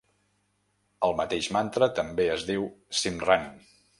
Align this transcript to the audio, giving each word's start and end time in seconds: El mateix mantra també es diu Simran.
El 1.07 1.13
mateix 1.19 1.51
mantra 1.57 1.91
també 2.01 2.27
es 2.39 2.47
diu 2.51 2.67
Simran. 3.03 3.49